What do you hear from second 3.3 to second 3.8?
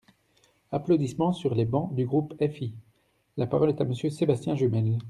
La parole